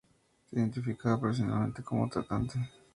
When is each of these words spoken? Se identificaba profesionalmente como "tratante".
Se 0.49 0.55
identificaba 0.57 1.19
profesionalmente 1.19 1.83
como 1.83 2.09
"tratante". 2.09 2.55